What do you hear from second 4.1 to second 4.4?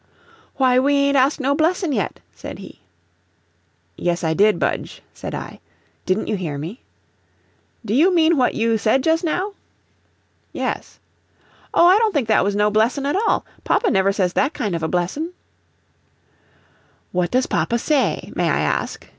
I